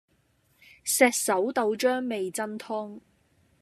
[0.83, 3.01] 石狩豆漿味噌湯